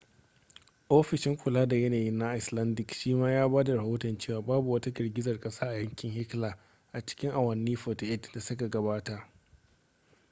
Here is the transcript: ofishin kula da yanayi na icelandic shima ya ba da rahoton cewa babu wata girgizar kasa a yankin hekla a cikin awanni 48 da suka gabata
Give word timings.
ofishin 0.89 1.37
kula 1.37 1.65
da 1.65 1.75
yanayi 1.75 2.11
na 2.11 2.35
icelandic 2.35 2.93
shima 2.93 3.31
ya 3.31 3.49
ba 3.49 3.63
da 3.63 3.75
rahoton 3.75 4.17
cewa 4.17 4.41
babu 4.41 4.71
wata 4.71 4.91
girgizar 4.91 5.39
kasa 5.39 5.65
a 5.69 5.73
yankin 5.73 6.11
hekla 6.11 6.57
a 6.93 7.01
cikin 7.05 7.31
awanni 7.31 7.75
48 7.75 8.31
da 8.33 8.41
suka 8.41 8.69
gabata 8.69 9.27